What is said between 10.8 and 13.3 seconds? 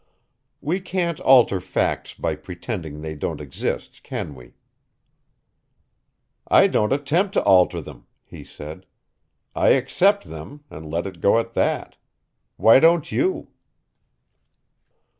let it go at that. Why don't